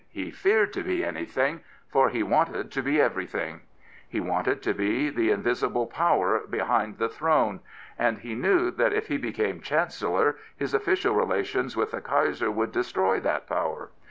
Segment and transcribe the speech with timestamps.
[0.09, 3.61] He feared to be anything, for he wanted to be every thing.
[4.09, 7.59] He wanted to be the invisible power behind the throne,
[7.99, 12.71] and he knew that if he became Chancellor his ofi&cial relations with the Kaiser would
[12.71, 13.91] destroy that power.